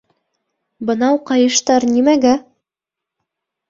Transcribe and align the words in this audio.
—Бынау 0.91 1.21
ҡайыштар 1.29 1.89
нимәгә? 1.93 2.37